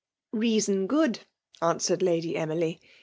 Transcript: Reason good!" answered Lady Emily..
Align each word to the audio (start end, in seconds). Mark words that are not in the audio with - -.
Reason 0.33 0.87
good!" 0.87 1.19
answered 1.61 2.01
Lady 2.01 2.35
Emily.. 2.35 2.81